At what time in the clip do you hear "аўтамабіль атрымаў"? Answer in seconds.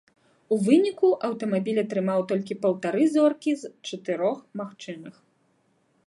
1.27-2.19